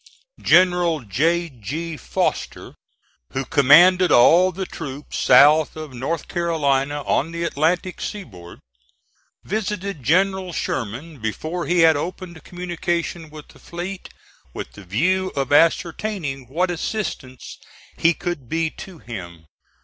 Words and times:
General 0.41 1.01
J. 1.01 1.47
G. 1.47 1.95
Foster, 1.95 2.73
who 3.33 3.45
commanded 3.45 4.11
all 4.11 4.51
the 4.51 4.65
troops 4.65 5.19
south 5.19 5.75
of 5.75 5.93
North 5.93 6.27
Carolina 6.27 7.03
on 7.03 7.29
the 7.31 7.43
Atlantic 7.43 8.01
sea 8.01 8.23
board, 8.23 8.57
visited 9.43 10.01
General 10.01 10.53
Sherman 10.53 11.19
before 11.19 11.67
he 11.67 11.81
had 11.81 11.95
opened 11.95 12.43
communication 12.43 13.29
with 13.29 13.49
the 13.49 13.59
fleet, 13.59 14.09
with 14.55 14.71
the 14.71 14.83
view 14.85 15.31
of 15.35 15.53
ascertaining 15.53 16.47
what 16.47 16.71
assistance 16.71 17.59
he 17.95 18.15
could 18.15 18.49
be 18.49 18.71
to 18.71 18.97
him. 18.97 19.45